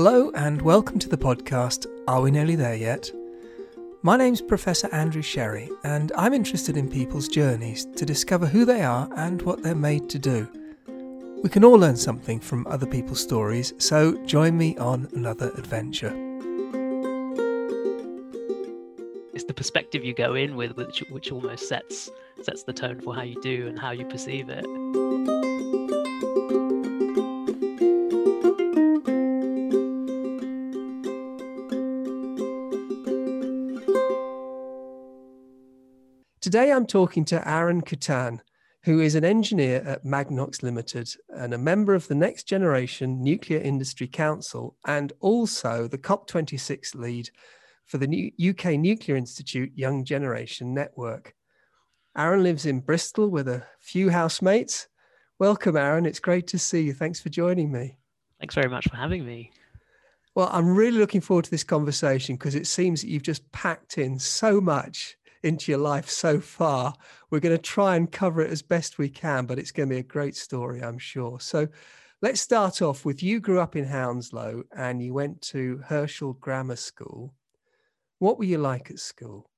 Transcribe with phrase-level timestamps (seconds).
[0.00, 3.10] Hello, and welcome to the podcast Are We Nearly There Yet?
[4.02, 8.82] My name's Professor Andrew Sherry, and I'm interested in people's journeys to discover who they
[8.82, 10.48] are and what they're made to do.
[11.42, 16.14] We can all learn something from other people's stories, so join me on another adventure.
[19.34, 22.08] It's the perspective you go in with, which, which almost sets
[22.44, 25.47] sets the tone for how you do and how you perceive it.
[36.48, 38.40] Today I'm talking to Aaron Kutan,
[38.84, 43.60] who is an engineer at Magnox Limited and a member of the Next Generation Nuclear
[43.60, 47.28] Industry Council and also the COP26 lead
[47.84, 51.34] for the UK Nuclear Institute Young Generation Network.
[52.16, 54.88] Aaron lives in Bristol with a few housemates.
[55.38, 56.06] Welcome, Aaron.
[56.06, 56.94] It's great to see you.
[56.94, 57.98] Thanks for joining me.
[58.40, 59.52] Thanks very much for having me.
[60.34, 63.98] Well, I'm really looking forward to this conversation because it seems that you've just packed
[63.98, 66.94] in so much into your life so far.
[67.30, 69.94] We're going to try and cover it as best we can, but it's going to
[69.94, 71.40] be a great story, I'm sure.
[71.40, 71.68] So
[72.22, 76.76] let's start off with you grew up in Hounslow and you went to Herschel Grammar
[76.76, 77.34] School.
[78.18, 79.48] What were you like at school?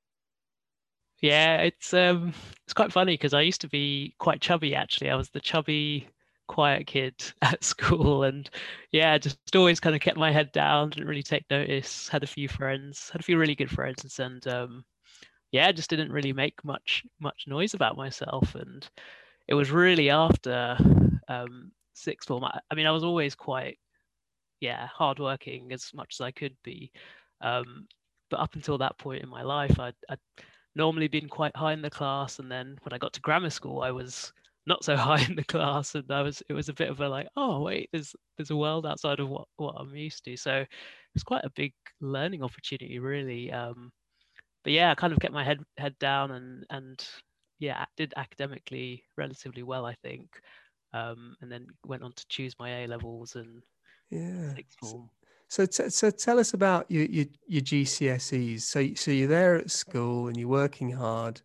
[1.21, 2.33] Yeah, it's um
[2.65, 5.11] it's quite funny because I used to be quite chubby actually.
[5.11, 6.09] I was the chubby
[6.51, 8.51] quiet kid at school and
[8.91, 12.27] yeah just always kind of kept my head down didn't really take notice had a
[12.27, 14.85] few friends had a few really good friends and um,
[15.53, 18.55] yeah, just didn't really make much much noise about myself.
[18.55, 18.89] And
[19.49, 20.77] it was really after
[21.29, 22.45] um, sixth form.
[22.45, 23.79] I, I mean, I was always quite
[24.61, 26.93] yeah hardworking as much as I could be.
[27.41, 27.87] Um,
[28.31, 30.19] but up until that point in my life, I'd, I'd,
[30.77, 33.83] normally been quite high in the class, and then when I got to grammar school,
[33.83, 34.33] I was
[34.67, 37.09] not so high in the class, and I was it was a bit of a
[37.09, 40.37] like, oh wait, there's there's a world outside of what what I'm used to.
[40.37, 40.65] So
[41.15, 43.51] it's quite a big learning opportunity, really.
[43.53, 43.91] Um,
[44.65, 47.05] but yeah, I kind of kept my head head down and and
[47.59, 50.29] yeah, did academically relatively well, I think,
[50.95, 53.63] um, and then went on to choose my A levels and
[54.11, 54.55] yeah.
[55.49, 58.63] So, so, so tell us about your, your your GCSEs.
[58.63, 61.41] So so you're there at school and you're working hard,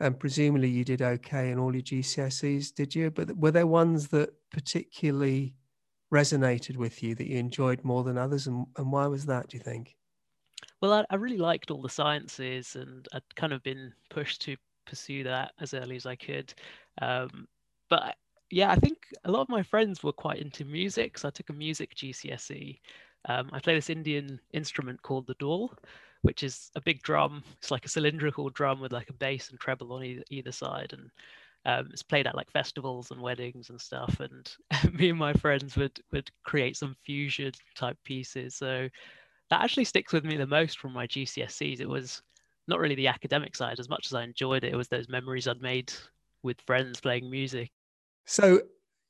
[0.00, 3.10] and presumably you did okay in all your GCSEs, did you?
[3.10, 5.54] But were there ones that particularly
[6.12, 9.48] resonated with you that you enjoyed more than others, and, and why was that?
[9.48, 9.96] Do you think?
[10.80, 14.56] Well, I, I really liked all the sciences, and I'd kind of been pushed to
[14.86, 16.52] pursue that as early as I could.
[17.00, 17.48] Um,
[17.88, 18.16] but
[18.50, 21.50] yeah, I think a lot of my friends were quite into music, so I took
[21.50, 22.80] a music GCSE.
[23.28, 25.70] Um, I play this Indian instrument called the dhol,
[26.22, 27.42] which is a big drum.
[27.58, 30.92] It's like a cylindrical drum with like a bass and treble on either, either side,
[30.92, 31.10] and
[31.66, 34.20] um, it's played at like festivals and weddings and stuff.
[34.20, 34.50] And
[34.92, 38.56] me and my friends would would create some fusion type pieces.
[38.56, 38.88] So
[39.54, 41.78] that actually sticks with me the most from my GCSEs.
[41.78, 42.22] It was
[42.66, 44.72] not really the academic side as much as I enjoyed it.
[44.72, 45.92] It was those memories I'd made
[46.42, 47.70] with friends playing music.
[48.24, 48.62] So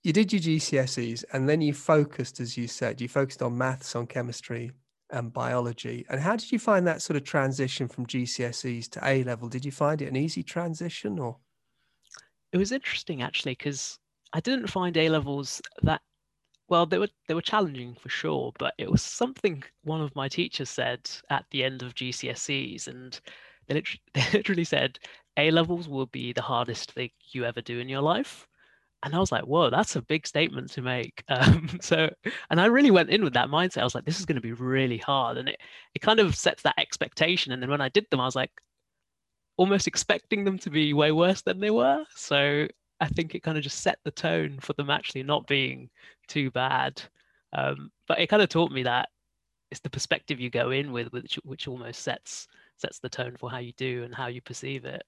[0.02, 3.96] you did your GCSEs and then you focused, as you said, you focused on maths,
[3.96, 4.72] on chemistry
[5.08, 6.04] and biology.
[6.10, 9.48] And how did you find that sort of transition from GCSEs to A level?
[9.48, 11.38] Did you find it an easy transition or?
[12.52, 13.98] It was interesting actually, because
[14.34, 16.02] I didn't find A levels that
[16.68, 20.28] well, they were they were challenging for sure, but it was something one of my
[20.28, 23.20] teachers said at the end of GCSEs, and
[23.68, 24.98] they literally, they literally said
[25.36, 28.46] A levels will be the hardest thing you ever do in your life.
[29.02, 31.22] And I was like, whoa, that's a big statement to make.
[31.28, 32.08] Um, so,
[32.50, 33.82] and I really went in with that mindset.
[33.82, 35.36] I was like, this is going to be really hard.
[35.36, 35.60] And it,
[35.94, 37.52] it kind of sets that expectation.
[37.52, 38.50] And then when I did them, I was like,
[39.58, 42.04] almost expecting them to be way worse than they were.
[42.16, 42.66] So
[43.00, 45.90] I think it kind of just set the tone for them actually not being
[46.28, 47.02] too bad.
[47.52, 49.08] Um, but it kind of taught me that
[49.70, 52.46] it's the perspective you go in with, which which almost sets
[52.76, 55.02] sets the tone for how you do and how you perceive it.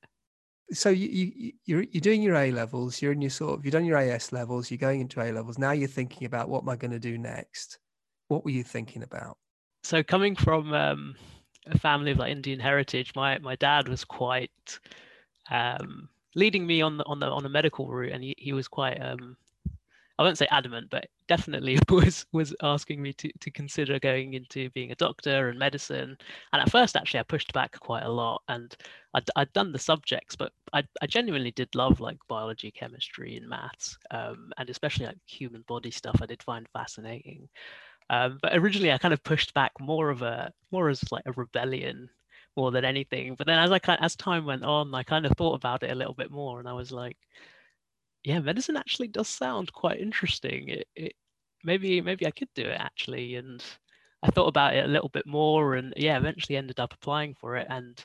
[0.73, 3.01] So you, you you're you're doing your A levels.
[3.01, 4.71] You're in your sort of you've done your AS levels.
[4.71, 5.59] You're going into A levels.
[5.59, 7.79] Now you're thinking about what am I going to do next.
[8.29, 9.39] What were you thinking about?
[9.85, 11.15] So coming from um,
[11.67, 14.81] a family of like Indian heritage, my my dad was quite
[15.51, 18.69] um, leading me on the on the on the medical route, and he, he was
[18.69, 19.37] quite um,
[20.19, 24.71] I won't say adamant, but definitely was was asking me to to consider going into
[24.71, 26.17] being a doctor and medicine.
[26.53, 28.75] And at first, actually, I pushed back quite a lot, and
[29.15, 33.49] I'd, I'd done the subjects, but I, I genuinely did love like biology, chemistry, and
[33.49, 36.21] maths, um, and especially like human body stuff.
[36.23, 37.49] I did find fascinating.
[38.09, 41.33] Um, but originally, I kind of pushed back more of a more as like a
[41.33, 42.09] rebellion
[42.57, 43.35] more than anything.
[43.37, 45.95] But then as I as time went on, I kind of thought about it a
[45.95, 47.17] little bit more, and I was like,
[48.25, 50.69] yeah, medicine actually does sound quite interesting.
[50.69, 51.13] It, it
[51.65, 53.63] maybe maybe I could do it actually, and
[54.23, 57.57] I thought about it a little bit more and yeah, eventually ended up applying for
[57.57, 57.67] it.
[57.71, 58.05] And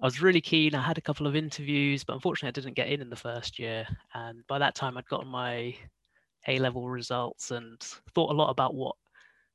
[0.00, 0.74] I was really keen.
[0.74, 3.58] I had a couple of interviews, but unfortunately, I didn't get in in the first
[3.58, 3.86] year.
[4.14, 5.74] And by that time, I'd gotten my
[6.46, 7.80] A level results and
[8.14, 8.96] thought a lot about what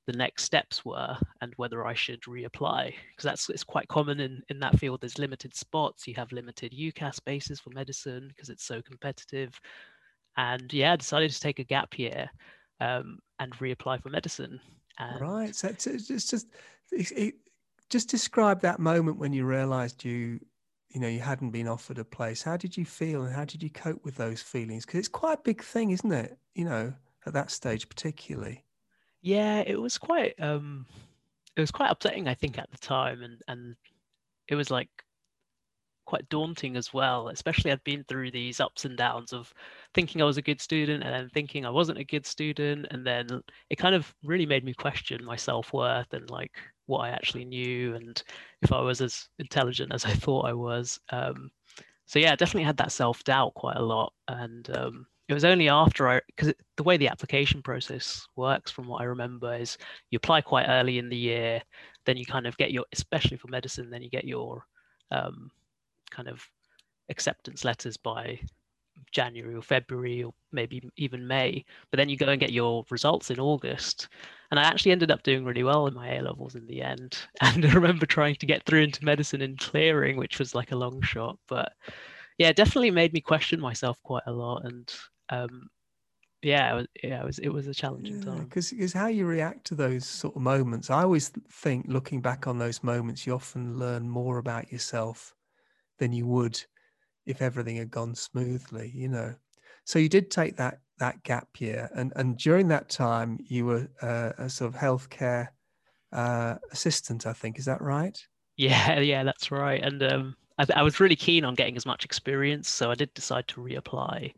[0.06, 4.42] the next steps were and whether I should reapply because that's it's quite common in
[4.50, 5.02] in that field.
[5.02, 6.08] There's limited spots.
[6.08, 9.60] You have limited UCAS spaces for medicine because it's so competitive.
[10.36, 12.30] And yeah, I decided to take a gap year
[12.80, 14.60] um, and reapply for medicine.
[15.00, 15.56] And right.
[15.56, 16.48] So it's, it's just
[16.92, 17.36] it, it,
[17.90, 20.40] just describe that moment when you realised you
[20.90, 22.44] you know you hadn't been offered a place.
[22.44, 24.86] How did you feel and how did you cope with those feelings?
[24.86, 26.38] Because it's quite a big thing, isn't it?
[26.56, 26.94] You know,
[27.26, 28.63] at that stage particularly.
[29.24, 30.86] Yeah, it was quite um
[31.56, 33.76] it was quite upsetting I think at the time and and
[34.50, 34.90] it was like
[36.06, 39.54] quite daunting as well, especially I'd been through these ups and downs of
[39.94, 43.06] thinking I was a good student and then thinking I wasn't a good student and
[43.08, 43.28] then
[43.70, 47.96] it kind of really made me question my self-worth and like what I actually knew
[47.96, 48.22] and
[48.62, 51.00] if I was as intelligent as I thought I was.
[51.10, 51.50] Um,
[52.06, 56.10] so yeah, definitely had that self-doubt quite a lot and um, it was only after
[56.10, 59.78] I, because the way the application process works, from what I remember, is
[60.10, 61.62] you apply quite early in the year,
[62.06, 64.66] then you kind of get your, especially for medicine, then you get your
[65.12, 65.50] um,
[66.12, 66.46] kind of
[67.10, 68.40] acceptance letters by
[69.12, 71.64] January or February or maybe even May.
[71.90, 74.10] But then you go and get your results in August.
[74.52, 77.18] And I actually ended up doing really well in my A levels in the end.
[77.42, 80.78] And I remember trying to get through into medicine and clearing, which was like a
[80.78, 81.38] long shot.
[81.48, 81.72] But
[82.38, 84.66] yeah, it definitely made me question myself quite a lot.
[84.66, 84.94] And
[85.34, 85.70] um,
[86.42, 88.46] yeah, it was, yeah, it was it was a challenging yeah, time.
[88.46, 92.48] Because because how you react to those sort of moments, I always think looking back
[92.48, 95.36] on those moments, you often learn more about yourself
[96.00, 96.64] than you would
[97.26, 98.92] if everything had gone smoothly.
[98.96, 99.36] You know,
[99.86, 103.90] so you did take that that gap year, and and during that time, you were
[104.02, 105.50] uh, a sort of healthcare
[106.14, 107.28] uh, assistant.
[107.28, 108.20] I think is that right?
[108.58, 109.82] Yeah, yeah, that's right.
[109.84, 113.14] And um, I, I was really keen on getting as much experience, so I did
[113.14, 114.34] decide to reapply.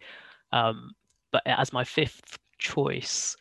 [0.56, 0.92] Um,
[1.32, 3.36] but as my fifth choice,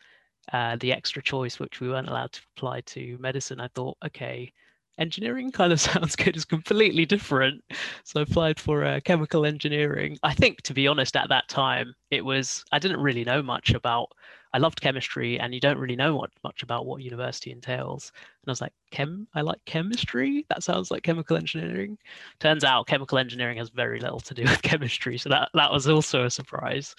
[0.51, 4.51] uh, the extra choice, which we weren't allowed to apply to medicine, I thought, okay,
[4.97, 6.35] engineering kind of sounds good.
[6.35, 7.63] It's completely different.
[8.03, 10.17] So I applied for uh, chemical engineering.
[10.23, 13.71] I think, to be honest, at that time, it was, I didn't really know much
[13.71, 14.09] about
[14.55, 18.13] I loved chemistry, and you don't really know what, much about what university entails.
[18.15, 20.45] And I was like, chem, I like chemistry.
[20.47, 21.97] That sounds like chemical engineering.
[22.39, 25.89] Turns out chemical engineering has very little to do with chemistry, so that that was
[25.89, 26.95] also a surprise.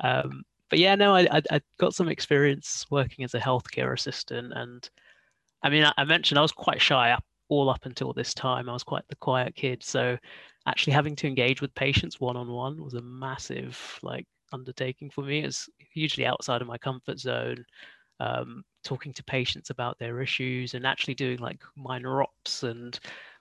[0.00, 4.54] Um, but yeah, no, I, I, I got some experience working as a healthcare assistant,
[4.56, 4.88] and
[5.62, 8.70] I mean, I, I mentioned I was quite shy up all up until this time.
[8.70, 10.16] I was quite the quiet kid, so
[10.66, 15.22] actually having to engage with patients one on one was a massive like undertaking for
[15.22, 15.40] me.
[15.40, 17.64] It's hugely outside of my comfort zone.
[18.20, 22.98] Um, talking to patients about their issues and actually doing like minor ops and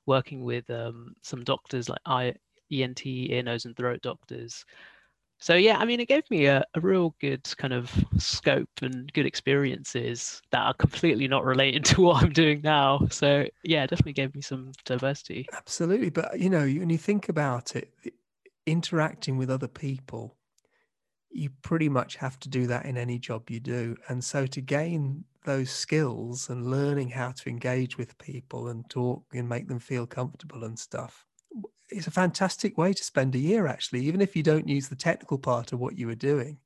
[0.08, 2.34] working with um, some doctors like I,
[2.72, 4.66] ENT, ear, nose, and throat doctors.
[5.40, 9.12] So yeah, I mean, it gave me a, a real good kind of scope and
[9.12, 13.08] good experiences that are completely not related to what I'm doing now.
[13.12, 15.48] So yeah, definitely gave me some diversity.
[15.54, 17.94] Absolutely, but you know, when you think about it,
[18.66, 20.38] interacting with other people
[21.34, 23.96] you pretty much have to do that in any job you do.
[24.08, 29.24] And so to gain those skills and learning how to engage with people and talk
[29.34, 31.26] and make them feel comfortable and stuff
[31.92, 34.96] is a fantastic way to spend a year actually even if you don't use the
[34.96, 36.58] technical part of what you were doing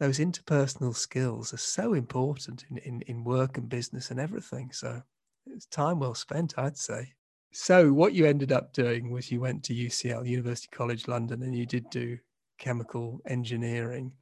[0.00, 5.00] those interpersonal skills are so important in, in, in work and business and everything so
[5.46, 7.12] it's time well spent i'd say
[7.52, 11.56] so what you ended up doing was you went to ucl university college london and
[11.56, 12.18] you did do
[12.58, 14.12] chemical engineering.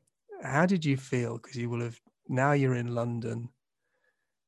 [0.43, 1.39] How did you feel?
[1.39, 3.49] Because you will have now you're in London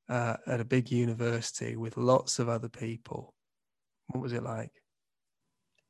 [0.08, 3.34] uh, at a big university with lots of other people.
[4.08, 4.72] What was it like?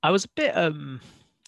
[0.02, 1.00] I was a bit um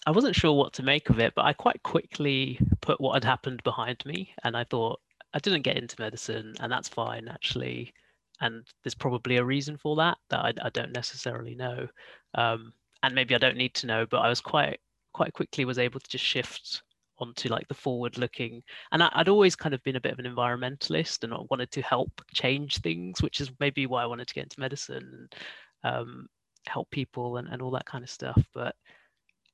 [0.05, 3.23] I wasn't sure what to make of it, but I quite quickly put what had
[3.25, 5.01] happened behind me and I thought
[5.33, 7.93] I didn't get into medicine and that's fine actually.
[8.39, 11.87] And there's probably a reason for that that I, I don't necessarily know.
[12.35, 12.73] Um,
[13.03, 14.79] and maybe I don't need to know, but I was quite
[15.17, 16.83] quite quickly was able to just shift
[17.19, 20.19] onto like the forward looking and I, would always kind of been a bit of
[20.19, 24.27] an environmentalist and I wanted to help change things which is maybe why i wanted
[24.27, 25.35] to get into medicine and
[25.83, 26.27] um,
[26.67, 28.41] help people and, and all that kind of stuff.
[28.53, 28.75] But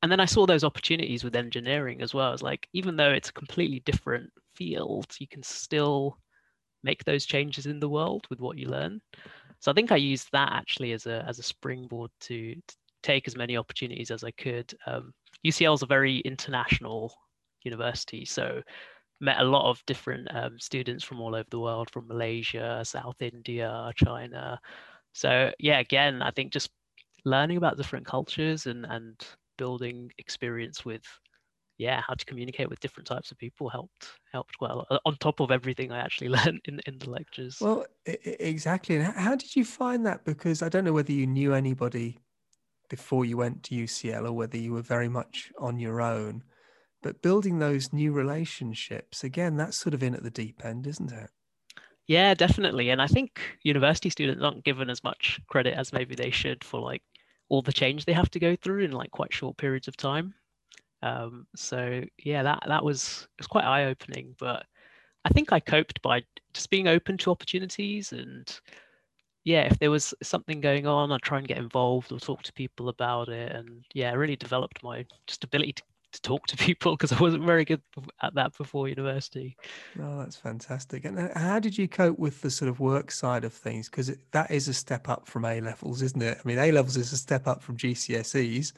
[0.02, 2.34] and then i saw those opportunities with engineering as well.
[2.34, 6.18] As like even though it's a completely different field you can still
[6.84, 9.00] make those changes in the world with what you learn.
[9.60, 13.28] So i think i used that actually as a as a springboard to, to take
[13.28, 14.74] as many opportunities as i could.
[14.86, 15.14] Um,
[15.46, 17.14] UCL is a very international
[17.64, 18.62] university, so
[19.20, 23.22] met a lot of different um, students from all over the world, from Malaysia, South
[23.22, 24.60] India, China.
[25.14, 26.70] So yeah, again, I think just
[27.26, 29.16] learning about different cultures and and
[29.58, 31.04] building experience with
[31.78, 35.52] yeah how to communicate with different types of people helped helped well on top of
[35.52, 37.58] everything i actually learned in, in the lectures.
[37.60, 38.98] Well exactly.
[38.98, 40.26] And how did you find that?
[40.26, 42.20] Because i don't know whether you knew anybody
[42.96, 46.44] before you went to ucl or whether you were very much on your own.
[47.02, 51.12] But building those new relationships again that's sort of in at the deep end isn't
[51.12, 51.32] it?
[52.06, 52.92] Yeah definitely.
[52.92, 56.80] And i think university students aren't given as much credit as maybe they should for
[56.80, 57.02] like
[57.50, 60.36] all the change they have to go through in like quite short periods of time.
[61.02, 64.68] Um, so yeah, that that was it was quite eye opening, but
[65.26, 66.22] I think I coped by
[66.54, 68.48] just being open to opportunities and
[69.44, 72.54] yeah, if there was something going on, I'd try and get involved or talk to
[72.54, 73.52] people about it.
[73.52, 75.84] And yeah, I really developed my just ability to,
[76.14, 77.82] to talk to people because I wasn't very good
[78.22, 79.58] at that before university.
[80.00, 81.04] Oh, that's fantastic.
[81.04, 83.90] And uh, how did you cope with the sort of work side of things?
[83.90, 86.38] Because that is a step up from A levels, isn't it?
[86.44, 88.72] I mean, A levels is a step up from GCSEs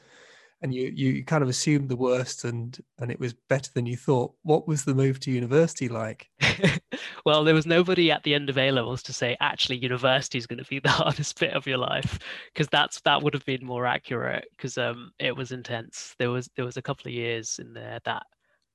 [0.62, 3.96] and you you kind of assumed the worst and and it was better than you
[3.96, 4.32] thought.
[4.42, 6.28] What was the move to university like?
[7.24, 10.46] Well there was nobody at the end of a levels to say actually university is
[10.46, 12.18] going to be the hardest bit of your life.
[12.52, 16.14] Because that's that would have been more accurate because um it was intense.
[16.18, 18.22] There was there was a couple of years in there that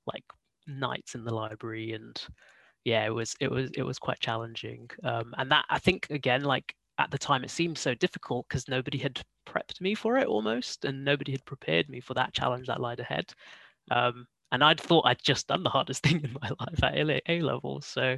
[0.06, 0.26] like
[0.68, 2.22] nights in the library and
[2.84, 4.90] yeah it was it was it was quite challenging.
[5.04, 8.68] Um and that i think again like at the time it seemed so difficult because
[8.68, 12.68] nobody had prepped me for it almost and nobody had prepared me for that challenge
[12.68, 13.34] that lied ahead.
[13.90, 17.32] Um, and i'd thought i'd just done the hardest thing in my life at a,
[17.32, 17.82] a level.
[17.82, 18.18] So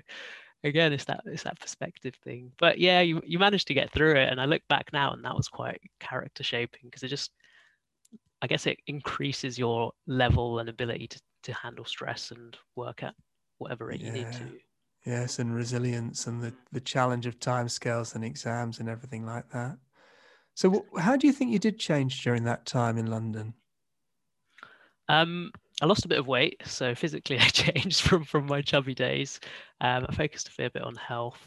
[0.64, 2.52] again it's that it's that perspective thing.
[2.60, 5.24] But yeah you, you managed to get through it and i look back now and
[5.24, 7.32] that was quite character shaping because it just
[8.42, 13.14] i guess it increases your level and ability to, to handle stress and work at
[13.58, 14.08] whatever rate yeah.
[14.08, 14.58] you need to
[15.06, 19.78] Yes, and resilience and the, the challenge of timescales and exams and everything like that.
[20.56, 23.54] So, how do you think you did change during that time in London?
[25.10, 28.94] Um, I lost a bit of weight, so physically I changed from from my chubby
[28.94, 29.40] days.
[29.82, 31.46] Um, I focused a fair bit on health,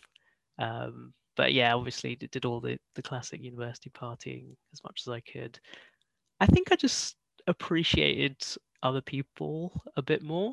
[0.58, 5.20] um, but yeah, obviously did all the the classic university partying as much as I
[5.20, 5.58] could.
[6.40, 8.36] I think I just appreciated
[8.82, 10.52] other people a bit more.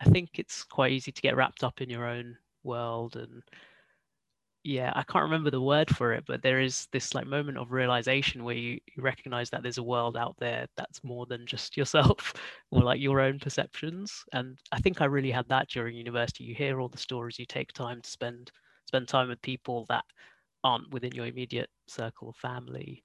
[0.00, 3.42] I think it's quite easy to get wrapped up in your own world and
[4.64, 7.72] yeah, I can't remember the word for it, but there is this like moment of
[7.72, 11.76] realization where you, you recognize that there's a world out there that's more than just
[11.76, 12.34] yourself
[12.70, 14.24] or like your own perceptions.
[14.32, 16.44] And I think I really had that during university.
[16.44, 18.50] You hear all the stories, you take time to spend
[18.86, 20.04] spend time with people that
[20.64, 23.04] aren't within your immediate circle of family.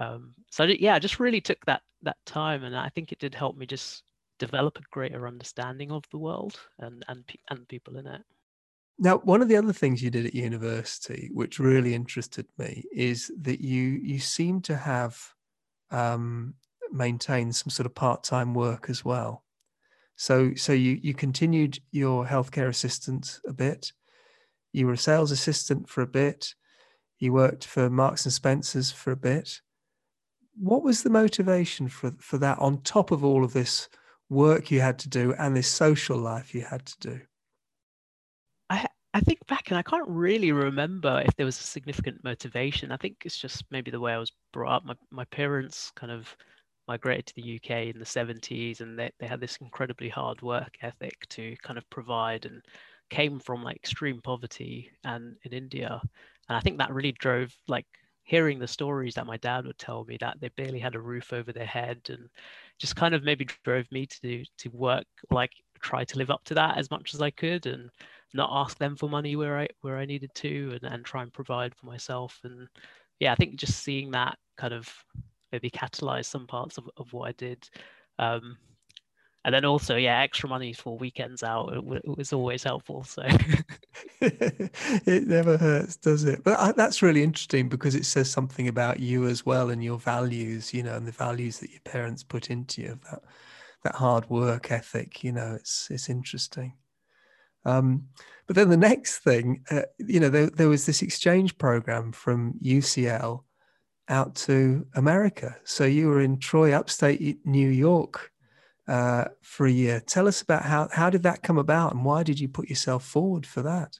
[0.00, 3.34] Um, so yeah, I just really took that that time, and I think it did
[3.34, 4.02] help me just
[4.38, 8.22] develop a greater understanding of the world and and and people in it.
[8.98, 13.30] Now, one of the other things you did at university, which really interested me, is
[13.42, 15.16] that you you seem to have
[15.90, 16.54] um,
[16.92, 19.44] maintained some sort of part time work as well.
[20.16, 23.92] So so you you continued your healthcare assistant a bit.
[24.72, 26.54] You were a sales assistant for a bit.
[27.20, 29.60] You worked for Marks and Spencers for a bit.
[30.60, 33.88] What was the motivation for for that on top of all of this
[34.30, 37.20] work you had to do and this social life you had to do?
[38.70, 42.92] I I think back and I can't really remember if there was a significant motivation.
[42.92, 44.84] I think it's just maybe the way I was brought up.
[44.84, 46.36] My my parents kind of
[46.86, 50.76] migrated to the UK in the 70s and they, they had this incredibly hard work
[50.80, 52.62] ethic to kind of provide and
[53.10, 56.00] came from like extreme poverty and in India.
[56.48, 57.86] And I think that really drove like
[58.24, 61.32] hearing the stories that my dad would tell me that they barely had a roof
[61.32, 62.28] over their head and
[62.78, 66.54] just kind of maybe drove me to to work like try to live up to
[66.54, 67.90] that as much as I could and
[68.34, 71.32] not ask them for money where I where I needed to and, and try and
[71.32, 72.38] provide for myself.
[72.44, 72.68] And
[73.20, 74.92] yeah I think just seeing that kind of
[75.52, 77.68] maybe catalyze some parts of, of what I did
[78.18, 78.56] um,
[79.48, 83.22] and then also yeah extra money for weekends out it was always helpful so.
[84.20, 86.44] It never hurts does it?
[86.44, 89.98] But I, that's really interesting because it says something about you as well and your
[89.98, 93.22] values you know and the values that your parents put into you that
[93.84, 96.74] that hard work ethic you know it's it's interesting.
[97.64, 98.04] Um,
[98.46, 102.52] but then the next thing uh, you know there, there was this exchange program from
[102.62, 103.44] ucl
[104.10, 105.56] out to america.
[105.64, 108.30] So you were in troy upstate new york
[108.88, 110.00] uh, for a year.
[110.00, 113.04] Tell us about how how did that come about, and why did you put yourself
[113.04, 113.98] forward for that?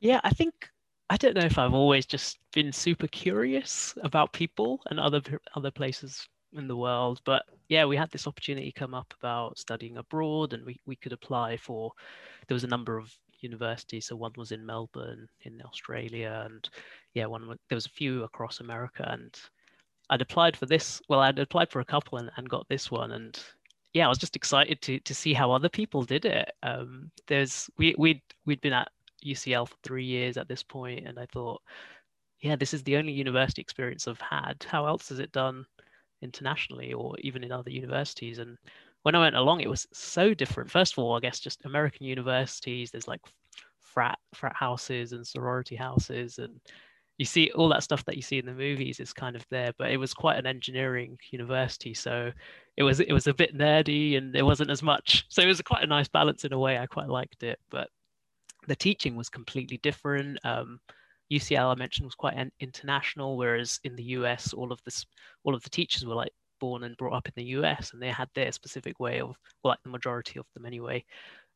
[0.00, 0.70] Yeah, I think
[1.10, 5.22] I don't know if I've always just been super curious about people and other
[5.54, 7.20] other places in the world.
[7.24, 11.12] But yeah, we had this opportunity come up about studying abroad, and we, we could
[11.12, 11.92] apply for.
[12.46, 14.06] There was a number of universities.
[14.06, 16.68] So one was in Melbourne in Australia, and
[17.14, 19.08] yeah, one there was a few across America.
[19.10, 19.34] And
[20.10, 21.00] I'd applied for this.
[21.08, 23.38] Well, I'd applied for a couple and, and got this one, and
[23.98, 26.52] yeah, I was just excited to to see how other people did it.
[26.62, 28.88] Um, there's we we'd we'd been at
[29.26, 31.60] UCL for three years at this point, and I thought,
[32.40, 34.64] yeah, this is the only university experience I've had.
[34.68, 35.66] How else is it done
[36.22, 38.38] internationally or even in other universities?
[38.38, 38.56] And
[39.02, 40.70] when I went along, it was so different.
[40.70, 42.92] First of all, I guess just American universities.
[42.92, 43.22] There's like
[43.80, 46.60] frat frat houses and sorority houses, and
[47.18, 49.72] you see all that stuff that you see in the movies is kind of there.
[49.76, 52.32] But it was quite an engineering university, so
[52.76, 55.26] it was it was a bit nerdy and there wasn't as much.
[55.28, 56.78] So it was quite a nice balance in a way.
[56.78, 57.88] I quite liked it, but
[58.68, 60.38] the teaching was completely different.
[60.44, 60.80] Um,
[61.32, 65.04] UCL I mentioned was quite an international, whereas in the US, all of this,
[65.44, 68.10] all of the teachers were like born and brought up in the US, and they
[68.10, 71.04] had their specific way of, well, like the majority of them anyway,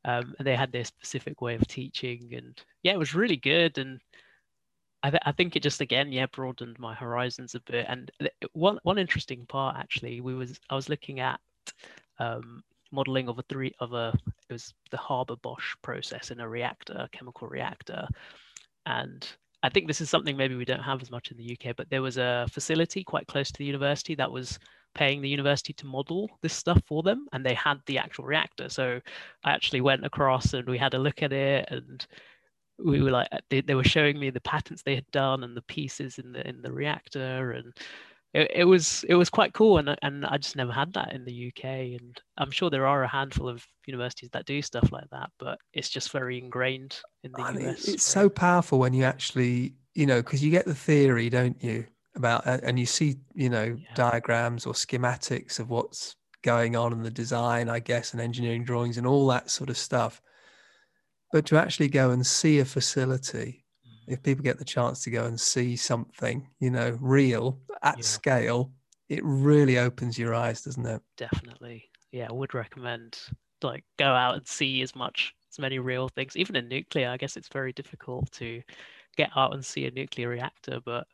[0.05, 3.79] um, and they had their specific way of teaching, and yeah, it was really good,
[3.79, 4.01] and
[5.03, 7.87] I, th- I think it just again, yeah, broadened my horizons a bit.
[7.89, 8.11] And
[8.53, 11.41] one one interesting part actually, we was I was looking at
[12.19, 14.13] um, modeling of a three of a
[14.49, 18.07] it was the Haber Bosch process in a reactor, a chemical reactor,
[18.87, 19.27] and
[19.63, 21.89] I think this is something maybe we don't have as much in the UK, but
[21.89, 24.59] there was a facility quite close to the university that was
[24.95, 28.69] paying the university to model this stuff for them, and they had the actual reactor.
[28.69, 29.01] So
[29.45, 32.07] I actually went across and we had a look at it, and
[32.85, 35.63] we were like, they, they were showing me the patents they had done and the
[35.63, 37.73] pieces in the in the reactor, and
[38.35, 41.25] it, it was it was quite cool and and I just never had that in
[41.25, 41.65] the UK
[42.01, 45.59] and I'm sure there are a handful of universities that do stuff like that but
[45.73, 47.55] it's just very ingrained in the I US.
[47.55, 51.63] Mean, it's so powerful when you actually you know because you get the theory don't
[51.63, 53.95] you about and you see you know yeah.
[53.95, 58.99] diagrams or schematics of what's going on in the design I guess and engineering drawings
[58.99, 60.21] and all that sort of stuff
[61.33, 63.63] but to actually go and see a facility
[64.07, 68.05] if people get the chance to go and see something, you know, real at yeah.
[68.05, 68.73] scale,
[69.09, 71.03] it really opens your eyes, doesn't it?
[71.17, 71.89] Definitely.
[72.11, 73.19] Yeah, I would recommend
[73.63, 76.37] like go out and see as much as many real things.
[76.37, 78.63] Even in nuclear, I guess it's very difficult to
[79.17, 81.07] get out and see a nuclear reactor, but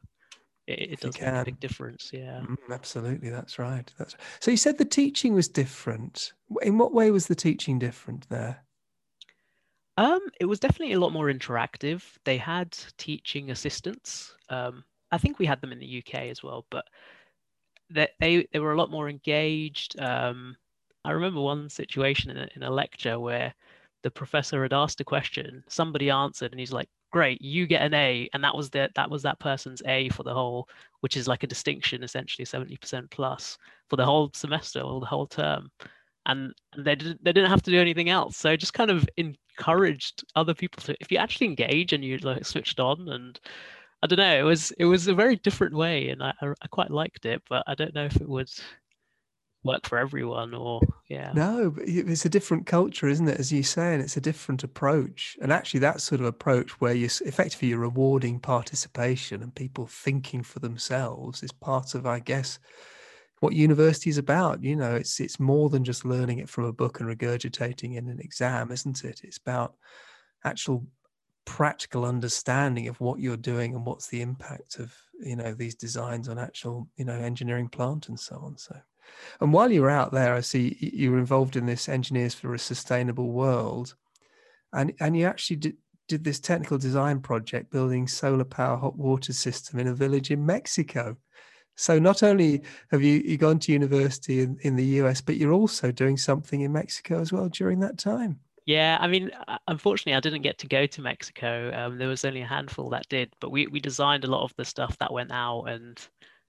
[0.67, 2.11] it, it does make a big difference.
[2.13, 3.31] Yeah, mm, absolutely.
[3.31, 3.93] That's right.
[3.99, 4.51] That's so.
[4.51, 6.33] You said the teaching was different.
[6.63, 8.65] In what way was the teaching different there?
[9.99, 12.05] Um, it was definitely a lot more interactive.
[12.25, 14.33] They had teaching assistants.
[14.49, 16.85] Um, I think we had them in the UK as well, but
[17.91, 19.99] they they, they were a lot more engaged.
[20.01, 20.57] Um,
[21.05, 23.53] I remember one situation in a, in a lecture where
[24.05, 27.95] the professor had asked a question, somebody answered, and he's like, "Great, you get an
[27.95, 30.69] A," and that was that that was that person's A for the whole,
[31.01, 33.59] which is like a distinction, essentially seventy percent plus
[33.91, 35.73] for the whole semester or the whole term
[36.27, 39.09] and they didn't they didn't have to do anything else so just kind of
[39.59, 43.41] encouraged other people to if you actually engage and you like switched on and
[44.03, 46.91] i don't know it was it was a very different way and i i quite
[46.91, 48.51] liked it but i don't know if it would
[49.65, 51.33] work for everyone or yeah.
[51.35, 53.41] No but it's a different culture isn't it?
[53.41, 55.37] As you say and it's a different approach.
[55.43, 60.43] And actually that sort of approach where you're effectively you're rewarding participation and people thinking
[60.43, 62.59] for themselves is part of i guess
[63.41, 64.63] what university is about.
[64.63, 68.09] You know, it's it's more than just learning it from a book and regurgitating in
[68.09, 69.21] an exam, isn't it?
[69.25, 69.75] It's about
[70.45, 70.87] actual
[71.45, 76.29] practical understanding of what you're doing and what's the impact of you know these designs
[76.29, 78.57] on actual you know engineering plant and so on.
[78.59, 78.77] So,
[79.41, 82.55] and while you were out there, I see you were involved in this Engineers for
[82.55, 83.95] a Sustainable World,
[84.73, 85.77] and and you actually did
[86.09, 90.45] did this technical design project building solar power hot water system in a village in
[90.45, 91.17] Mexico.
[91.79, 95.53] So not only have you, you gone to university in, in the US, but you're
[95.53, 98.41] also doing something in Mexico as well during that time.
[98.67, 101.73] Yeah, I mean, uh, unfortunately, I didn't get to go to Mexico.
[101.73, 104.53] Um, there was only a handful that did, but we, we designed a lot of
[104.57, 105.67] the stuff that went out.
[105.67, 105.97] And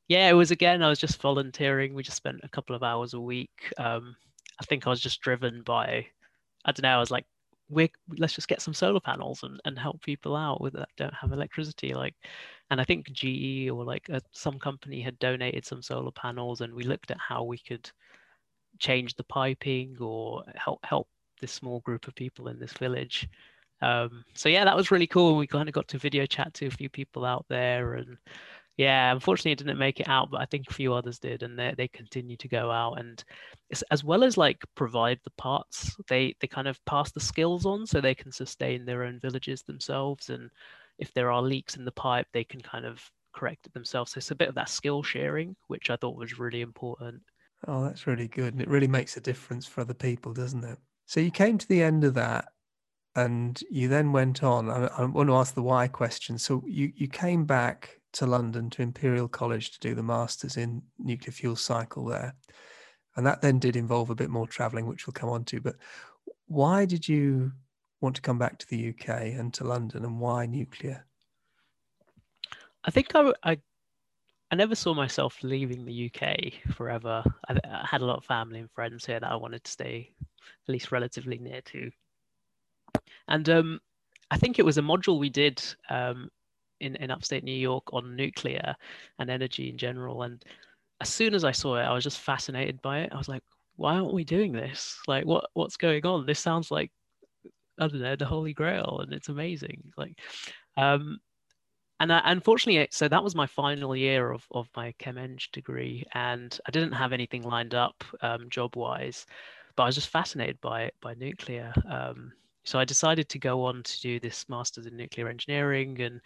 [0.07, 1.93] yeah, it was again, I was just volunteering.
[1.93, 3.71] We just spent a couple of hours a week.
[3.77, 4.15] Um,
[4.59, 6.07] I think I was just driven by,
[6.65, 7.27] I don't know, I was like,
[7.69, 11.13] we're, let's just get some solar panels and, and help people out with that don't
[11.13, 11.93] have electricity.
[11.93, 12.15] Like,
[12.69, 16.73] and I think GE or like uh, some company had donated some solar panels, and
[16.73, 17.89] we looked at how we could
[18.79, 21.07] change the piping or help help
[21.41, 23.27] this small group of people in this village.
[23.81, 25.37] Um, so yeah, that was really cool.
[25.37, 28.17] We kind of got to video chat to a few people out there, and
[28.77, 31.57] yeah, unfortunately, it didn't make it out, but I think a few others did, and
[31.57, 33.23] they they continue to go out and
[33.91, 37.85] as well as like provide the parts, they they kind of pass the skills on
[37.85, 40.29] so they can sustain their own villages themselves.
[40.29, 40.49] And
[40.99, 43.01] if there are leaks in the pipe, they can kind of
[43.33, 44.11] corrected themselves.
[44.11, 47.21] So it's a bit of that skill sharing, which I thought was really important.
[47.67, 48.53] Oh, that's really good.
[48.53, 50.77] And it really makes a difference for other people, doesn't it?
[51.05, 52.49] So you came to the end of that
[53.15, 54.69] and you then went on.
[54.69, 56.37] I, I want to ask the why question.
[56.37, 60.81] So you, you came back to London to Imperial College to do the Masters in
[60.97, 62.35] Nuclear Fuel Cycle there.
[63.15, 65.59] And that then did involve a bit more traveling, which we'll come on to.
[65.59, 65.75] But
[66.47, 67.51] why did you
[68.01, 71.05] want to come back to the UK and to London and why nuclear?
[72.83, 73.57] I think I, I,
[74.51, 77.23] I never saw myself leaving the UK forever.
[77.47, 80.11] I, I, had a lot of family and friends here that I wanted to stay
[80.21, 81.91] at least relatively near to.
[83.27, 83.79] And um,
[84.31, 86.29] I think it was a module we did um,
[86.79, 88.75] in, in upstate New York on nuclear
[89.19, 90.23] and energy in general.
[90.23, 90.43] And
[91.01, 93.11] as soon as I saw it, I was just fascinated by it.
[93.13, 93.43] I was like,
[93.75, 94.99] why aren't we doing this?
[95.07, 96.25] Like, what what's going on?
[96.25, 96.91] This sounds like
[97.79, 99.91] I don't know the Holy Grail, and it's amazing.
[99.97, 100.19] Like,
[100.77, 101.19] um,
[101.99, 106.05] and I, unfortunately, so that was my final year of of my chem eng degree,
[106.13, 109.25] and I didn't have anything lined up um, job wise,
[109.75, 111.73] but I was just fascinated by by nuclear.
[111.89, 112.31] Um,
[112.65, 116.21] so I decided to go on to do this master's in nuclear engineering, and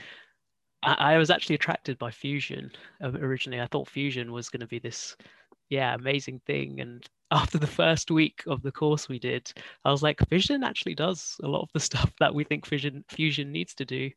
[0.84, 3.62] I, I was actually attracted by fusion um, originally.
[3.62, 5.16] I thought fusion was going to be this,
[5.70, 6.80] yeah, amazing thing.
[6.82, 9.52] And after the first week of the course we did,
[9.84, 13.04] I was like, fission actually does a lot of the stuff that we think fission
[13.10, 14.12] fusion needs to do.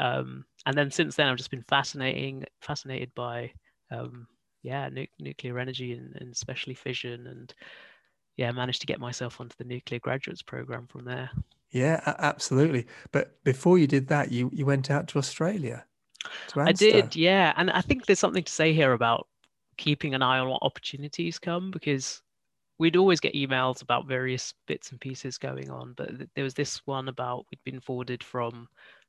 [0.00, 3.52] Um, and then since then, I've just been fascinating, fascinated by,
[3.90, 4.26] um,
[4.62, 7.54] yeah, nu- nuclear energy and, and especially fission, and
[8.36, 11.30] yeah, managed to get myself onto the nuclear graduates program from there.
[11.70, 12.86] Yeah, absolutely.
[13.12, 15.84] But before you did that, you you went out to Australia.
[16.54, 17.52] I did, yeah.
[17.56, 19.26] And I think there's something to say here about
[19.76, 22.22] keeping an eye on what opportunities come because
[22.78, 25.94] we'd always get emails about various bits and pieces going on.
[25.96, 28.68] But there was this one about we'd been forwarded from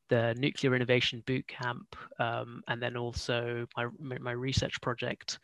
[0.10, 5.40] the Nuclear Innovation Boot Camp um, and then also my, my research project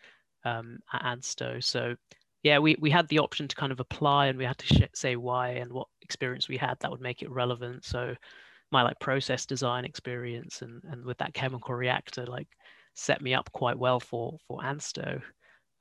[0.45, 1.63] um, at ANSTO.
[1.63, 1.95] So
[2.43, 4.89] yeah, we, we had the option to kind of apply and we had to sh-
[4.93, 7.83] say why and what experience we had that would make it relevant.
[7.83, 8.15] So
[8.71, 12.47] my like process design experience and and with that chemical reactor like
[12.93, 15.21] set me up quite well for for Ansto.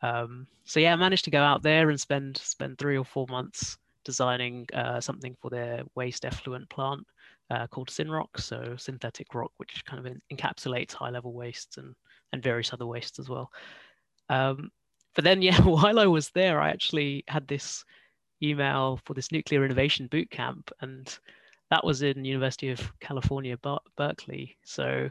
[0.03, 3.27] Um, so yeah, I managed to go out there and spend spend three or four
[3.29, 7.07] months designing uh, something for their waste effluent plant
[7.51, 11.95] uh, called Synroc, so synthetic rock, which kind of encapsulates high level wastes and
[12.33, 13.51] and various other wastes as well.
[14.29, 14.71] Um,
[15.15, 17.85] but then yeah, while I was there, I actually had this
[18.43, 21.19] email for this nuclear innovation boot camp and
[21.71, 24.57] that was in University of California, Ber- Berkeley.
[24.65, 25.11] So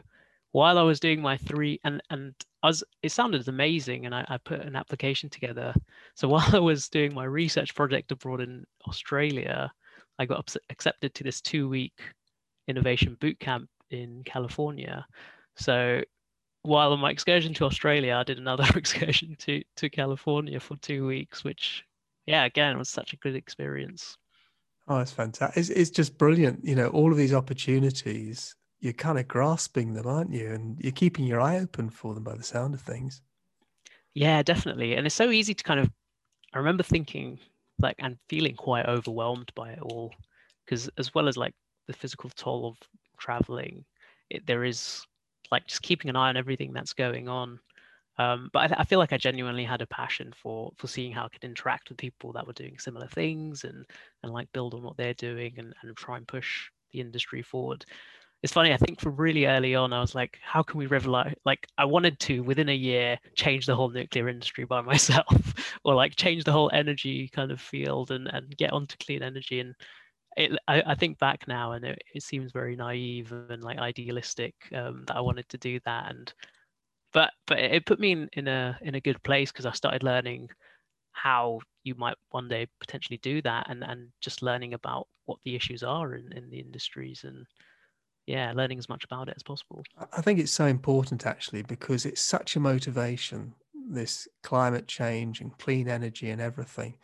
[0.52, 4.38] while I was doing my three, and and Was, it sounded amazing, and I, I
[4.38, 5.74] put an application together.
[6.14, 9.70] So while I was doing my research project abroad in Australia,
[10.18, 11.94] I got accepted to this two-week
[12.66, 15.06] innovation boot camp in California.
[15.56, 16.02] So
[16.62, 21.06] while on my excursion to Australia, I did another excursion to to California for two
[21.06, 21.84] weeks, which
[22.26, 24.16] yeah, again was such a good experience.
[24.86, 25.56] Oh, it's fantastic.
[25.58, 26.64] It's, it's just brilliant.
[26.64, 30.50] You know, all of these opportunities, you're kind of grasping them, aren't you?
[30.52, 33.22] And you're keeping your eye open for them by the sound of things.
[34.14, 34.94] Yeah, definitely.
[34.94, 35.90] And it's so easy to kind of,
[36.54, 37.38] I remember thinking
[37.80, 40.12] like, and feeling quite overwhelmed by it all.
[40.64, 41.54] Because as well as like
[41.86, 42.76] the physical toll of
[43.18, 43.84] traveling,
[44.30, 45.04] it, there is
[45.50, 47.58] like just keeping an eye on everything that's going on
[48.18, 51.24] um, but I, I, feel like I genuinely had a passion for for seeing how
[51.24, 53.86] I could interact with people that were doing similar things and
[54.22, 57.84] and like build on what they're doing and, and try and push the industry forward.
[58.42, 61.34] It's funny, I think from really early on, I was like, how can we revolutionize?
[61.44, 65.94] Like, I wanted to within a year change the whole nuclear industry by myself, or
[65.94, 69.60] like change the whole energy kind of field and and get onto clean energy.
[69.60, 69.74] And
[70.36, 74.54] it, I, I think back now, and it, it seems very naive and like idealistic
[74.74, 76.10] um, that I wanted to do that.
[76.10, 76.32] And
[77.12, 80.02] but but it put me in, in a in a good place because I started
[80.04, 80.50] learning
[81.12, 85.56] how you might one day potentially do that and and just learning about what the
[85.56, 87.46] issues are in, in the industries and
[88.28, 89.82] yeah learning as much about it as possible.
[90.12, 93.54] I think it's so important actually because it's such a motivation
[93.90, 96.94] this climate change and clean energy and everything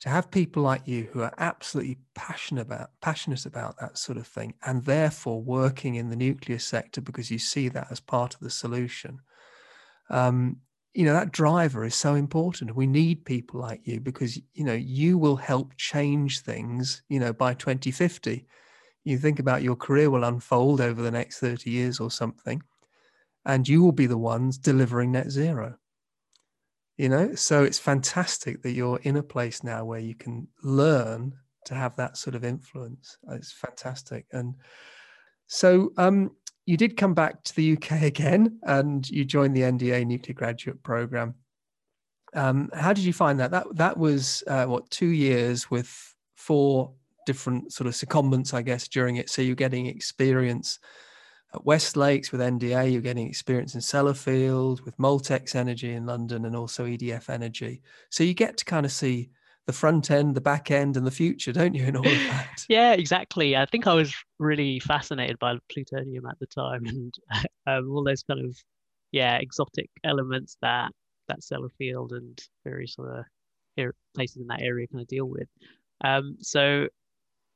[0.00, 4.26] to have people like you who are absolutely passionate about passionate about that sort of
[4.26, 8.40] thing and therefore working in the nuclear sector because you see that as part of
[8.40, 9.20] the solution.
[10.10, 10.56] Um,
[10.92, 12.74] you know that driver is so important.
[12.74, 17.32] We need people like you because you know you will help change things you know
[17.32, 18.46] by 2050
[19.04, 22.62] you think about your career will unfold over the next 30 years or something
[23.44, 25.76] and you will be the ones delivering net zero
[26.96, 31.32] you know so it's fantastic that you're in a place now where you can learn
[31.64, 34.54] to have that sort of influence it's fantastic and
[35.46, 36.30] so um
[36.66, 40.82] you did come back to the UK again, and you joined the NDA Nuclear Graduate
[40.82, 41.34] Program.
[42.34, 43.50] Um, how did you find that?
[43.50, 46.92] That that was uh, what two years with four
[47.26, 49.30] different sort of secondments, I guess, during it.
[49.30, 50.78] So you're getting experience
[51.54, 56.46] at West Lakes with NDA, you're getting experience in Sellafield with Moltex Energy in London
[56.46, 57.82] and also EDF Energy.
[58.10, 59.30] So you get to kind of see
[59.66, 62.64] the front end, the back end, and the future, don't you, In all of that?
[62.68, 63.56] yeah, exactly.
[63.56, 67.14] I think I was really fascinated by plutonium at the time and
[67.66, 68.56] um, all those kind of
[69.12, 70.90] yeah exotic elements that
[71.28, 73.26] that Sellafield and various other
[74.14, 75.48] places in that area kind of deal with.
[76.04, 76.88] Um, so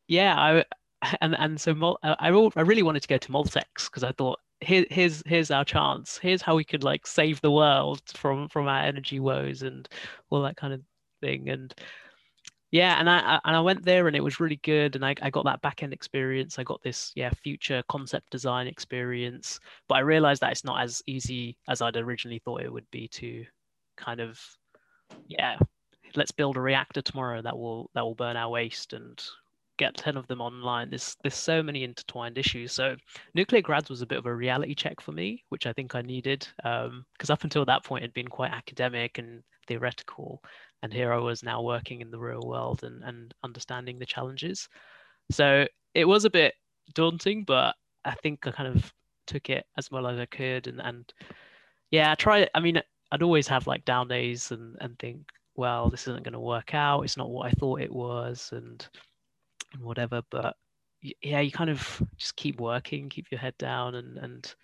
[0.08, 0.64] yeah, I
[1.20, 4.84] and and so I I really wanted to go to Moltex because I thought here,
[4.90, 6.18] here's here's our chance.
[6.18, 9.88] Here's how we could like save the world from from our energy woes and
[10.30, 10.80] all that kind of
[11.20, 11.48] thing.
[11.48, 11.74] And
[12.70, 14.96] yeah, and I and I went there and it was really good.
[14.96, 16.58] And I, I got that back end experience.
[16.58, 19.60] I got this yeah future concept design experience.
[19.88, 23.08] But I realized that it's not as easy as I'd originally thought it would be
[23.08, 23.44] to
[23.96, 24.40] kind of
[25.28, 25.56] yeah
[26.16, 29.22] let's build a reactor tomorrow that will that will burn our waste and
[29.76, 32.72] get 10 of them online there's there's so many intertwined issues.
[32.72, 32.96] So
[33.34, 36.02] nuclear grads was a bit of a reality check for me which i think i
[36.02, 40.42] needed because um, up until that point it had been quite academic and theoretical
[40.82, 44.68] and here i was now working in the real world and, and understanding the challenges.
[45.30, 46.54] So it was a bit
[46.94, 48.92] daunting but i think i kind of
[49.26, 51.12] took it as well as i could and and
[51.90, 55.18] yeah i try i mean i'd always have like down days and and think
[55.56, 57.02] well this isn't going to work out.
[57.02, 58.86] It's not what i thought it was and
[59.72, 60.22] and whatever.
[60.30, 60.56] But
[61.22, 64.54] yeah, you kind of just keep working, keep your head down, and and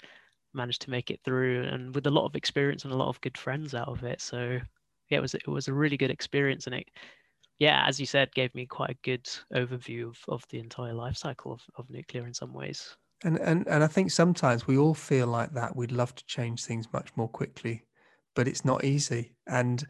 [0.55, 1.65] manage to make it through.
[1.65, 4.21] And with a lot of experience and a lot of good friends out of it.
[4.21, 4.59] So
[5.09, 6.89] yeah, it was it was a really good experience, and it
[7.59, 11.17] yeah, as you said, gave me quite a good overview of, of the entire life
[11.17, 12.97] cycle of, of nuclear in some ways.
[13.25, 15.77] And, and and I think sometimes we all feel like that.
[15.77, 17.85] We'd love to change things much more quickly,
[18.35, 19.37] but it's not easy.
[19.47, 19.87] And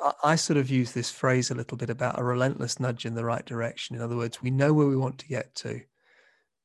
[0.00, 3.14] I, I sort of use this phrase a little bit about a relentless nudge in
[3.14, 3.96] the right direction.
[3.96, 5.80] In other words, we know where we want to get to.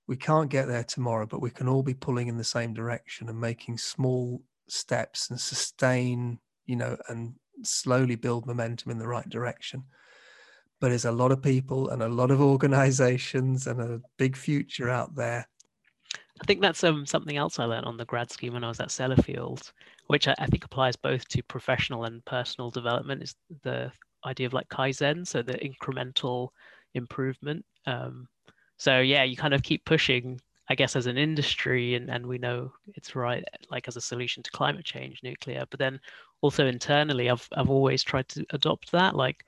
[0.07, 3.29] We can't get there tomorrow, but we can all be pulling in the same direction
[3.29, 9.29] and making small steps and sustain, you know, and slowly build momentum in the right
[9.29, 9.83] direction.
[10.79, 14.89] But there's a lot of people and a lot of organizations and a big future
[14.89, 15.47] out there.
[16.41, 18.79] I think that's um, something else I learned on the grad scheme when I was
[18.79, 19.71] at Sellafield
[20.11, 23.89] which I, I think applies both to professional and personal development, is the
[24.25, 26.49] idea of like kaizen, so the incremental
[26.95, 27.63] improvement.
[27.85, 28.27] Um,
[28.75, 32.37] so yeah, you kind of keep pushing, I guess, as an industry, and, and we
[32.37, 35.63] know it's right, like as a solution to climate change, nuclear.
[35.69, 35.97] But then
[36.41, 39.45] also internally, I've I've always tried to adopt that, like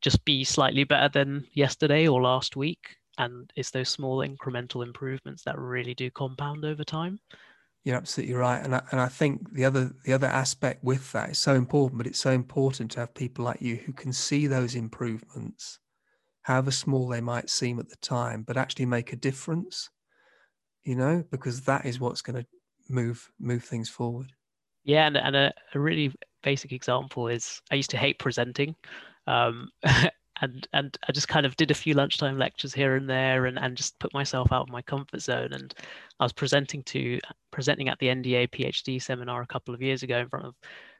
[0.00, 2.96] just be slightly better than yesterday or last week.
[3.18, 7.20] And it's those small incremental improvements that really do compound over time.
[7.84, 11.30] You're absolutely right, and I, and I think the other the other aspect with that
[11.30, 11.98] is so important.
[11.98, 15.78] But it's so important to have people like you who can see those improvements,
[16.42, 19.88] however small they might seem at the time, but actually make a difference.
[20.84, 22.46] You know, because that is what's going to
[22.90, 24.32] move move things forward.
[24.84, 26.12] Yeah, and, and a, a really
[26.42, 28.76] basic example is I used to hate presenting.
[29.26, 29.70] Um,
[30.40, 33.58] and and I just kind of did a few lunchtime lectures here and there and,
[33.58, 35.52] and just put myself out of my comfort zone.
[35.52, 35.74] And
[36.18, 40.18] I was presenting to presenting at the NDA PhD seminar a couple of years ago
[40.18, 40.54] in front of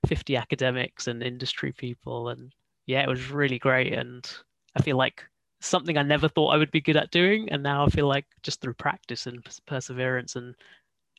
[0.06, 2.28] 50 academics and industry people.
[2.28, 2.52] And
[2.86, 3.92] yeah, it was really great.
[3.92, 4.28] And
[4.76, 5.24] I feel like
[5.60, 7.50] something I never thought I would be good at doing.
[7.50, 10.54] And now I feel like just through practice and perseverance and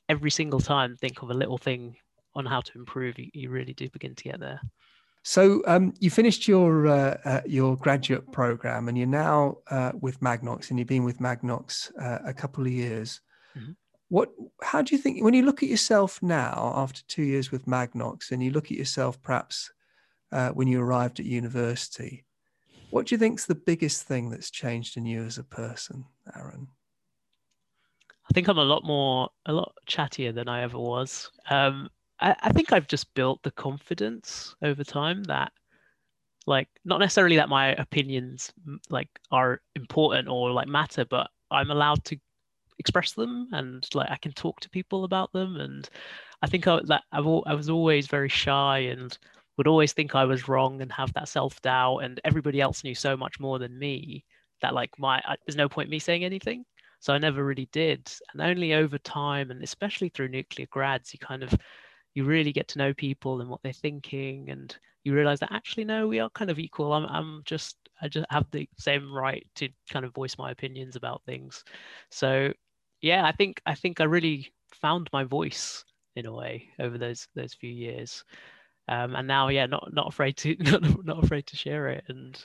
[0.09, 1.95] every single time think of a little thing
[2.35, 4.61] on how to improve, you, you really do begin to get there.
[5.23, 10.19] So um, you finished your uh, uh, your graduate program, and you're now uh, with
[10.19, 13.21] Magnox, and you've been with Magnox uh, a couple of years.
[13.57, 13.73] Mm-hmm.
[14.09, 14.31] What?
[14.63, 18.31] How do you think when you look at yourself now, after two years with Magnox,
[18.31, 19.71] and you look at yourself perhaps
[20.31, 22.25] uh, when you arrived at university?
[22.89, 26.03] What do you think is the biggest thing that's changed in you as a person,
[26.35, 26.67] Aaron?
[28.29, 31.29] I think I'm a lot more, a lot chattier than I ever was.
[31.49, 31.89] Um,
[32.21, 35.51] I, I think I've just built the confidence over time that
[36.47, 38.51] like not necessarily that my opinions
[38.89, 42.17] like are important or like matter but i'm allowed to
[42.79, 45.57] express them and like i can talk to people about them.
[45.57, 45.87] And
[46.41, 49.15] i think I, that I've, I was always very shy and
[49.57, 51.99] would always think i was wrong and have that self-doubt.
[51.99, 54.25] And everybody else knew so much more than me
[54.61, 56.65] that like my I, there's no point me saying anything.
[56.99, 58.11] So i never really did.
[58.33, 61.53] And only over time and especially through nuclear grads you kind of
[62.13, 65.83] you really get to know people and what they're thinking and you realize that actually
[65.83, 69.45] no we are kind of equal i'm, I'm just i just have the same right
[69.55, 71.63] to kind of voice my opinions about things
[72.09, 72.51] so
[73.01, 75.83] yeah i think i think i really found my voice
[76.15, 78.23] in a way over those those few years.
[78.87, 82.43] Um, and now, yeah, not not afraid to not, not afraid to share it, and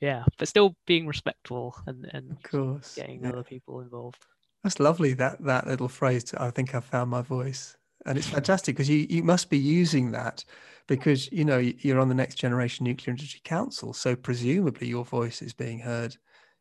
[0.00, 3.30] yeah, but still being respectful and and of course getting yeah.
[3.30, 4.24] other people involved.
[4.62, 5.14] That's lovely.
[5.14, 6.34] That that little phrase.
[6.34, 7.76] I think I found my voice,
[8.08, 10.44] and it's fantastic because you you must be using that
[10.86, 15.42] because you know you're on the next generation nuclear energy council, so presumably your voice
[15.42, 16.16] is being heard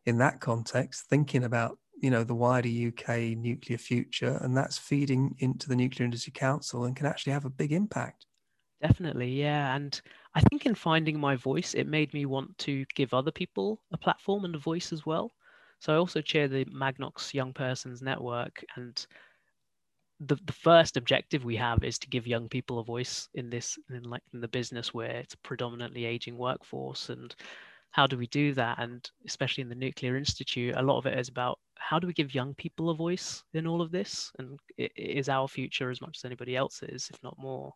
[0.06, 5.36] in that context, thinking about you know the wider UK nuclear future, and that's feeding
[5.40, 8.26] into the nuclear industry council and can actually have a big impact.
[8.82, 9.76] Definitely, yeah.
[9.76, 10.00] And
[10.36, 13.98] I think in finding my voice, it made me want to give other people a
[13.98, 15.32] platform and a voice as well.
[15.80, 19.06] So I also chair the Magnox Young Persons Network, and
[20.20, 23.78] the the first objective we have is to give young people a voice in this,
[23.90, 27.10] in like in the business where it's predominantly aging workforce.
[27.10, 27.36] And
[27.92, 28.80] how do we do that?
[28.80, 32.14] And especially in the Nuclear Institute, a lot of it is about how do we
[32.14, 34.32] give young people a voice in all of this?
[34.40, 37.74] And it is our future as much as anybody else's, if not more.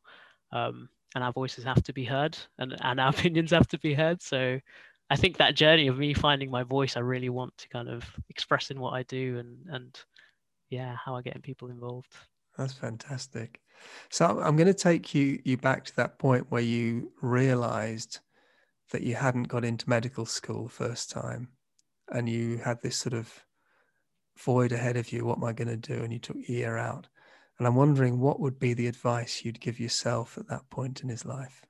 [0.52, 3.94] Um, and our voices have to be heard, and and our opinions have to be
[3.94, 4.22] heard.
[4.22, 4.60] So
[5.12, 8.04] I think that journey of me finding my voice, I really want to kind of
[8.30, 10.00] express in what I do and and
[10.70, 12.16] yeah, how I get people involved.
[12.58, 13.62] That's fantastic.
[14.10, 18.20] So I'm going to take you you back to that point where you realized
[18.92, 21.48] that you hadn't got into medical school the first time
[22.12, 23.46] and you had this sort of
[24.38, 26.04] void ahead of you what am i going to do?
[26.04, 27.08] And you took a year out.
[27.58, 31.10] And i'm wondering what would be the advice you'd give yourself at that point in
[31.10, 31.66] his life?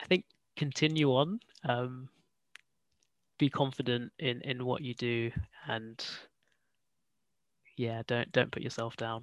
[0.00, 0.24] I think
[0.56, 2.08] continue on um,
[3.38, 5.30] be confident in in what you do
[5.66, 6.04] and
[7.76, 9.22] yeah don't don't put yourself down.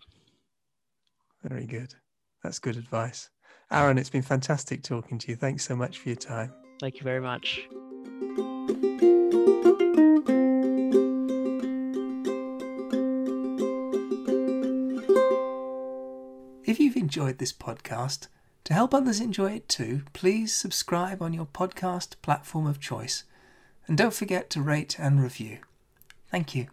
[1.43, 1.93] Very good.
[2.43, 3.29] That's good advice.
[3.71, 5.35] Aaron it's been fantastic talking to you.
[5.35, 6.53] Thanks so much for your time.
[6.79, 7.67] Thank you very much.
[16.63, 18.27] If you've enjoyed this podcast
[18.63, 23.23] to help others enjoy it too, please subscribe on your podcast platform of choice.
[23.87, 25.59] And don't forget to rate and review.
[26.29, 26.67] Thank you.